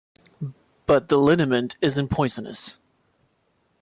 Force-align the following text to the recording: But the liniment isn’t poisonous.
But 0.87 1.09
the 1.09 1.17
liniment 1.19 1.77
isn’t 1.79 2.09
poisonous. 2.09 2.79